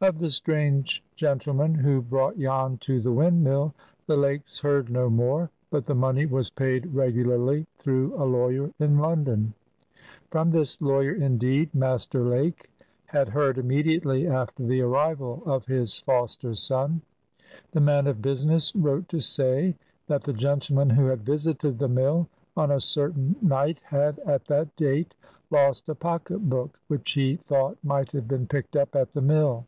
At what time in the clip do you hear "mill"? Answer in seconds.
21.88-22.28, 29.22-29.64